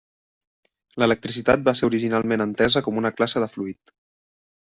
[1.01, 3.95] L'electricitat va ser originalment entesa com una classe de fluid.